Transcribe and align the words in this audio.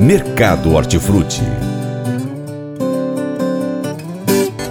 Mercado 0.00 0.72
Hortifruti. 0.72 1.42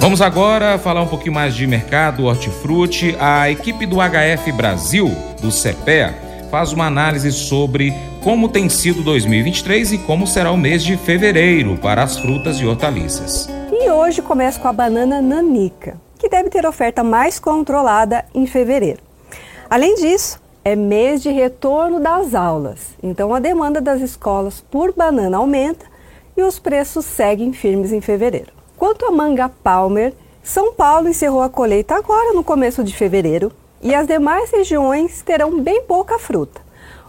Vamos 0.00 0.22
agora 0.22 0.78
falar 0.78 1.02
um 1.02 1.06
pouquinho 1.06 1.34
mais 1.34 1.54
de 1.54 1.66
mercado 1.66 2.24
hortifruti. 2.24 3.14
A 3.20 3.50
equipe 3.50 3.84
do 3.84 3.96
HF 3.96 4.50
Brasil, 4.52 5.14
do 5.42 5.52
CEPEA, 5.52 6.16
faz 6.50 6.72
uma 6.72 6.86
análise 6.86 7.30
sobre 7.30 7.92
como 8.24 8.48
tem 8.48 8.70
sido 8.70 9.02
2023 9.02 9.92
e 9.92 9.98
como 9.98 10.26
será 10.26 10.50
o 10.50 10.56
mês 10.56 10.82
de 10.82 10.96
fevereiro 10.96 11.76
para 11.76 12.02
as 12.02 12.16
frutas 12.16 12.58
e 12.58 12.64
hortaliças. 12.64 13.50
E 13.70 13.90
hoje 13.90 14.22
começa 14.22 14.58
com 14.58 14.68
a 14.68 14.72
banana 14.72 15.20
nanica, 15.20 16.00
que 16.18 16.30
deve 16.30 16.48
ter 16.48 16.64
oferta 16.64 17.04
mais 17.04 17.38
controlada 17.38 18.24
em 18.34 18.46
fevereiro. 18.46 19.02
Além 19.68 19.94
disso, 19.96 20.40
é 20.68 20.76
mês 20.76 21.22
de 21.22 21.30
retorno 21.30 21.98
das 21.98 22.34
aulas, 22.34 22.94
então 23.02 23.34
a 23.34 23.40
demanda 23.40 23.80
das 23.80 24.02
escolas 24.02 24.60
por 24.60 24.92
banana 24.92 25.38
aumenta 25.38 25.86
e 26.36 26.42
os 26.42 26.58
preços 26.58 27.06
seguem 27.06 27.54
firmes 27.54 27.90
em 27.90 28.02
fevereiro. 28.02 28.52
Quanto 28.76 29.06
à 29.06 29.10
manga 29.10 29.48
Palmer, 29.48 30.12
São 30.42 30.74
Paulo 30.74 31.08
encerrou 31.08 31.40
a 31.40 31.48
colheita 31.48 31.94
agora 31.94 32.34
no 32.34 32.44
começo 32.44 32.84
de 32.84 32.94
fevereiro 32.94 33.50
e 33.80 33.94
as 33.94 34.06
demais 34.06 34.50
regiões 34.50 35.22
terão 35.22 35.58
bem 35.58 35.84
pouca 35.84 36.18
fruta, 36.18 36.60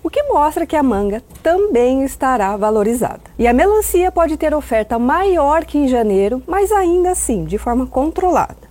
o 0.01 0.09
que 0.09 0.23
mostra 0.23 0.65
que 0.65 0.77
a 0.77 0.81
manga 0.81 1.21
também 1.43 2.05
estará 2.05 2.55
valorizada. 2.55 3.23
E 3.37 3.45
a 3.45 3.51
melancia 3.51 4.09
pode 4.09 4.37
ter 4.37 4.53
oferta 4.53 4.97
maior 4.97 5.65
que 5.65 5.77
em 5.77 5.89
janeiro, 5.89 6.41
mas 6.47 6.71
ainda 6.71 7.11
assim 7.11 7.43
de 7.43 7.57
forma 7.57 7.85
controlada. 7.85 8.69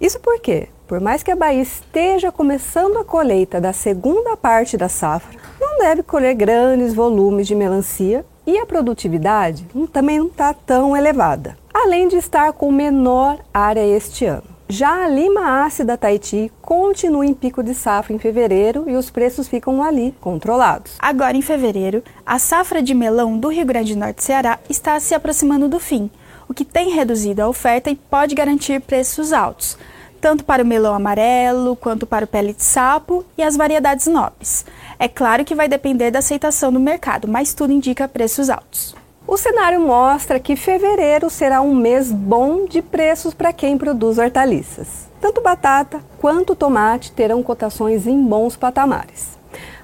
Isso 0.00 0.20
porque, 0.20 0.68
por 0.86 1.00
mais 1.00 1.22
que 1.22 1.30
a 1.30 1.36
Bahia 1.36 1.62
esteja 1.62 2.30
começando 2.30 2.98
a 2.98 3.04
colheita 3.04 3.60
da 3.60 3.72
segunda 3.72 4.36
parte 4.36 4.76
da 4.76 4.88
safra, 4.88 5.38
não 5.60 5.78
deve 5.78 6.02
colher 6.02 6.34
grandes 6.34 6.94
volumes 6.94 7.46
de 7.46 7.54
melancia 7.54 8.24
e 8.46 8.58
a 8.58 8.66
produtividade 8.66 9.66
também 9.92 10.18
não 10.18 10.26
está 10.26 10.52
tão 10.52 10.96
elevada, 10.96 11.56
além 11.72 12.08
de 12.08 12.16
estar 12.16 12.52
com 12.52 12.70
menor 12.72 13.38
área 13.52 13.86
este 13.86 14.24
ano. 14.24 14.52
Já 14.68 15.04
a 15.04 15.08
lima 15.08 15.64
ácida 15.64 15.98
Tahiti 15.98 16.50
continua 16.62 17.26
em 17.26 17.34
pico 17.34 17.62
de 17.62 17.74
safra 17.74 18.14
em 18.14 18.18
fevereiro 18.18 18.84
e 18.88 18.96
os 18.96 19.10
preços 19.10 19.46
ficam 19.46 19.82
ali 19.82 20.14
controlados. 20.18 20.94
Agora 20.98 21.36
em 21.36 21.42
fevereiro, 21.42 22.02
a 22.24 22.38
safra 22.38 22.82
de 22.82 22.94
melão 22.94 23.36
do 23.36 23.48
Rio 23.48 23.66
Grande 23.66 23.92
do 23.92 24.00
Norte 24.00 24.24
Ceará 24.24 24.58
está 24.70 24.98
se 24.98 25.14
aproximando 25.14 25.68
do 25.68 25.78
fim, 25.78 26.10
o 26.48 26.54
que 26.54 26.64
tem 26.64 26.94
reduzido 26.94 27.42
a 27.42 27.48
oferta 27.48 27.90
e 27.90 27.96
pode 27.96 28.34
garantir 28.34 28.80
preços 28.80 29.32
altos, 29.32 29.76
tanto 30.22 30.44
para 30.44 30.62
o 30.62 30.66
melão 30.66 30.94
amarelo 30.94 31.74
quanto 31.74 32.06
para 32.06 32.24
o 32.24 32.28
pele 32.28 32.52
de 32.52 32.62
sapo 32.62 33.24
e 33.36 33.42
as 33.42 33.56
variedades 33.56 34.06
nobres. 34.06 34.64
É 34.96 35.08
claro 35.08 35.44
que 35.44 35.54
vai 35.54 35.68
depender 35.68 36.12
da 36.12 36.20
aceitação 36.20 36.72
do 36.72 36.78
mercado, 36.78 37.26
mas 37.26 37.52
tudo 37.52 37.72
indica 37.72 38.06
preços 38.06 38.48
altos. 38.48 38.94
O 39.26 39.36
cenário 39.36 39.80
mostra 39.80 40.38
que 40.38 40.54
fevereiro 40.54 41.28
será 41.28 41.60
um 41.60 41.74
mês 41.74 42.12
bom 42.12 42.66
de 42.66 42.80
preços 42.80 43.34
para 43.34 43.52
quem 43.52 43.76
produz 43.76 44.16
hortaliças. 44.16 45.08
Tanto 45.20 45.40
batata 45.40 46.00
quanto 46.20 46.54
tomate 46.54 47.10
terão 47.10 47.42
cotações 47.42 48.06
em 48.06 48.22
bons 48.22 48.54
patamares. 48.54 49.36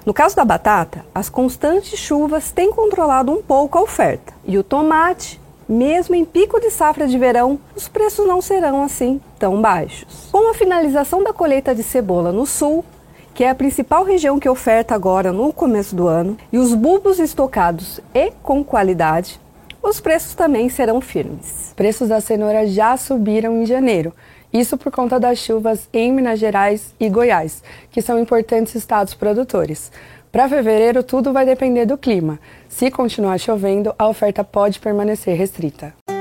No 0.05 0.13
caso 0.13 0.37
da 0.37 0.45
batata, 0.45 1.05
as 1.13 1.27
constantes 1.27 1.99
chuvas 1.99 2.51
têm 2.51 2.71
controlado 2.71 3.31
um 3.31 3.43
pouco 3.43 3.77
a 3.77 3.81
oferta, 3.81 4.33
e 4.45 4.57
o 4.57 4.63
tomate, 4.63 5.38
mesmo 5.69 6.15
em 6.15 6.25
pico 6.25 6.59
de 6.59 6.71
safra 6.71 7.07
de 7.07 7.15
verão, 7.15 7.59
os 7.75 7.87
preços 7.87 8.27
não 8.27 8.41
serão 8.41 8.81
assim 8.81 9.21
tão 9.37 9.61
baixos. 9.61 10.27
Com 10.31 10.49
a 10.49 10.53
finalização 10.55 11.23
da 11.23 11.31
colheita 11.31 11.75
de 11.75 11.83
cebola 11.83 12.31
no 12.31 12.47
sul, 12.47 12.83
que 13.35 13.43
é 13.43 13.51
a 13.51 13.55
principal 13.55 14.03
região 14.03 14.39
que 14.39 14.49
oferta 14.49 14.95
agora 14.95 15.31
no 15.31 15.53
começo 15.53 15.95
do 15.95 16.07
ano, 16.07 16.35
e 16.51 16.57
os 16.57 16.73
bulbos 16.73 17.19
estocados 17.19 18.01
e 18.15 18.31
com 18.41 18.63
qualidade, 18.63 19.39
os 19.81 20.01
preços 20.01 20.33
também 20.33 20.67
serão 20.69 20.99
firmes. 20.99 21.71
Preços 21.75 22.09
da 22.09 22.19
cenoura 22.19 22.65
já 22.65 22.97
subiram 22.97 23.61
em 23.61 23.65
janeiro. 23.65 24.11
Isso 24.51 24.75
por 24.75 24.91
conta 24.91 25.19
das 25.19 25.37
chuvas 25.37 25.87
em 25.93 26.11
Minas 26.11 26.39
Gerais 26.39 26.95
e 26.99 27.07
Goiás, 27.07 27.61
que 27.91 28.01
são 28.01 28.17
importantes 28.17 28.73
estados 28.73 29.13
produtores. 29.13 29.91
Para 30.31 30.47
fevereiro, 30.47 31.01
tudo 31.01 31.33
vai 31.33 31.43
depender 31.43 31.87
do 31.87 31.97
clima. 31.97 32.39
Se 32.67 32.91
continuar 32.91 33.39
chovendo, 33.39 33.95
a 33.97 34.07
oferta 34.07 34.43
pode 34.43 34.79
permanecer 34.79 35.35
restrita. 35.35 35.95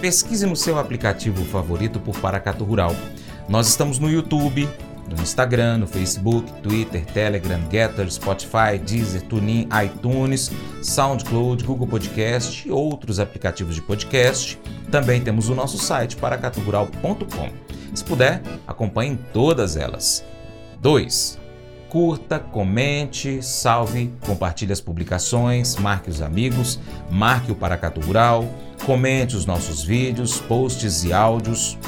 Pesquise 0.00 0.46
no 0.46 0.56
seu 0.56 0.78
aplicativo 0.78 1.44
favorito 1.44 1.98
por 2.00 2.18
Paracatu 2.18 2.64
Rural. 2.64 2.94
Nós 3.48 3.68
estamos 3.68 3.98
no 3.98 4.10
YouTube, 4.10 4.68
no 5.08 5.22
Instagram, 5.22 5.78
no 5.78 5.86
Facebook, 5.86 6.50
Twitter, 6.62 7.04
Telegram, 7.04 7.60
Getter, 7.70 8.10
Spotify, 8.10 8.78
Deezer, 8.84 9.22
TuneIn, 9.22 9.68
iTunes, 9.84 10.50
SoundCloud, 10.82 11.64
Google 11.64 11.86
Podcast 11.86 12.66
e 12.66 12.70
outros 12.70 13.20
aplicativos 13.20 13.74
de 13.74 13.82
podcast. 13.82 14.58
Também 14.90 15.20
temos 15.20 15.48
o 15.48 15.54
nosso 15.54 15.78
site 15.78 16.16
paracatugural.com. 16.16 17.50
Se 17.94 18.04
puder, 18.04 18.42
acompanhe 18.66 19.18
todas 19.32 19.76
elas. 19.76 20.24
2. 20.80 21.38
Curta, 21.88 22.40
comente, 22.40 23.40
salve, 23.40 24.12
compartilhe 24.20 24.72
as 24.72 24.80
publicações, 24.80 25.76
marque 25.76 26.10
os 26.10 26.20
amigos, 26.20 26.80
marque 27.08 27.52
o 27.52 27.54
Paracatu 27.54 28.00
Rural, 28.00 28.44
comente 28.84 29.36
os 29.36 29.46
nossos 29.46 29.82
vídeos, 29.82 30.40
posts 30.40 31.04
e 31.04 31.12
áudios. 31.12 31.78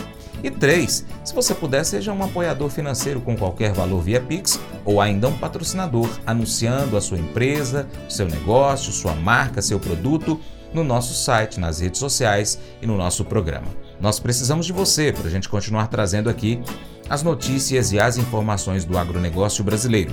E 0.43 0.51
3. 0.51 1.07
Se 1.25 1.35
você 1.35 1.55
puder, 1.55 1.85
seja 1.85 2.13
um 2.13 2.23
apoiador 2.23 2.69
financeiro 2.69 3.21
com 3.21 3.37
qualquer 3.37 3.73
valor 3.73 4.03
via 4.03 4.21
Pix 4.21 4.61
ou 4.85 5.01
ainda 5.01 5.29
um 5.29 5.37
patrocinador, 5.37 6.09
anunciando 6.27 6.97
a 6.97 7.01
sua 7.01 7.19
empresa, 7.19 7.89
seu 8.09 8.29
negócio, 8.29 8.93
sua 8.93 9.15
marca, 9.15 9.63
seu 9.63 9.81
produto 9.81 10.39
no 10.73 10.85
nosso 10.85 11.15
site, 11.15 11.59
nas 11.59 11.81
redes 11.81 11.99
sociais 11.99 12.59
e 12.83 12.87
no 12.87 12.97
nosso 12.97 13.25
programa. 13.25 13.67
Nós 14.01 14.21
precisamos 14.21 14.67
de 14.67 14.73
você 14.73 15.13
para 15.13 15.27
a 15.27 15.31
gente 15.31 15.49
continuar 15.49 15.87
trazendo 15.87 16.29
aqui 16.29 16.61
as 17.09 17.23
notícias 17.23 17.93
e 17.93 17.99
as 17.99 18.17
informações 18.17 18.85
do 18.85 18.99
agronegócio 18.99 19.63
brasileiro. 19.65 20.13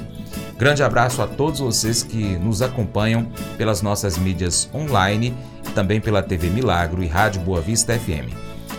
Grande 0.57 0.83
abraço 0.83 1.21
a 1.21 1.27
todos 1.27 1.59
vocês 1.59 2.03
que 2.03 2.37
nos 2.37 2.61
acompanham 2.61 3.27
pelas 3.57 3.81
nossas 3.81 4.17
mídias 4.17 4.69
online 4.73 5.33
e 5.67 5.71
também 5.71 5.99
pela 5.99 6.21
TV 6.21 6.49
Milagro 6.49 7.03
e 7.03 7.07
Rádio 7.07 7.41
Boa 7.41 7.61
Vista 7.61 7.97
FM. 7.97 8.33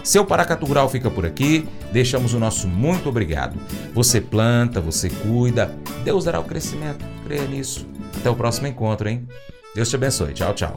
Seu 0.05 0.25
Paracatu 0.25 0.67
Rural 0.67 0.89
fica 0.89 1.11
por 1.11 1.25
aqui. 1.25 1.67
Deixamos 1.91 2.35
o 2.35 2.39
nosso 2.39 2.69
muito 2.69 3.09
obrigado. 3.09 3.59
Você 3.95 4.21
planta, 4.21 4.81
você 4.81 5.09
cuida. 5.09 5.75
Deus 6.05 6.25
dará 6.25 6.39
o 6.39 6.45
crescimento. 6.45 7.05
Creia 7.25 7.47
nisso. 7.47 7.87
Até 8.15 8.29
o 8.29 8.37
próximo 8.37 8.67
encontro, 8.67 9.09
hein? 9.09 9.27
Deus 9.75 9.89
te 9.89 9.97
abençoe. 9.97 10.35
Tchau, 10.35 10.53
tchau. 10.53 10.77